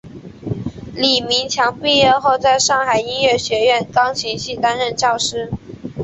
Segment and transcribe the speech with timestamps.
[0.95, 5.51] 李名强毕业后在上海音乐学院钢琴系担任教师。